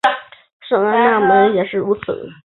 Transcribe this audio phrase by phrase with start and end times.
[0.67, 2.27] 圣安娜门也是如此。